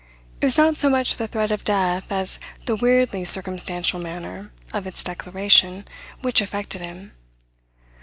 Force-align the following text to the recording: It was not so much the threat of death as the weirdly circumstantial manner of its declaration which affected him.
It 0.41 0.45
was 0.47 0.57
not 0.57 0.79
so 0.79 0.89
much 0.89 1.17
the 1.17 1.27
threat 1.27 1.51
of 1.51 1.63
death 1.63 2.11
as 2.11 2.39
the 2.65 2.75
weirdly 2.75 3.23
circumstantial 3.23 3.99
manner 3.99 4.51
of 4.73 4.87
its 4.87 5.03
declaration 5.03 5.87
which 6.21 6.41
affected 6.41 6.81
him. 6.81 7.11